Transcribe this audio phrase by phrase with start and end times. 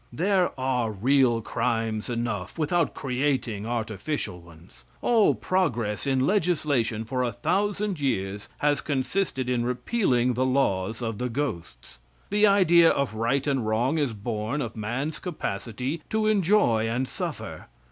[0.11, 4.83] There are real crimes enough without creating artificial ones.
[5.03, 11.19] All progress in legislation for a thousand years has consisted in repealing the laws of
[11.19, 11.99] the ghosts.
[12.31, 17.67] The idea of right and wrong is born of man's capacity to enjoy and suffer.